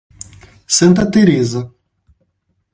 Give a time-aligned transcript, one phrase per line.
[0.67, 1.71] Santa Teresa